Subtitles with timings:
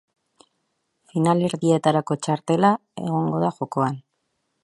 [1.11, 2.73] Finalerdietarako txartela
[3.05, 4.01] egongo da jokoan.